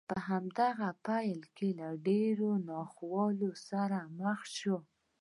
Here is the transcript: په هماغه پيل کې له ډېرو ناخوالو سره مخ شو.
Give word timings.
په 0.09 0.17
هماغه 0.27 0.67
پيل 1.05 1.41
کې 1.55 1.69
له 1.79 1.87
ډېرو 2.07 2.49
ناخوالو 2.69 3.51
سره 3.69 3.99
مخ 4.19 4.39
شو. 4.57 4.77